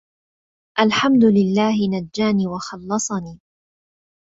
[0.79, 3.39] الحمد لله نجاني وخلصني